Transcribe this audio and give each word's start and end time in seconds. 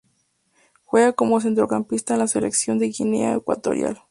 Juega 0.83 1.13
como 1.13 1.39
centrocampista 1.41 2.13
en 2.15 2.21
la 2.21 2.27
selección 2.27 2.79
de 2.79 2.87
Guinea 2.89 3.35
Ecuatorial. 3.35 3.99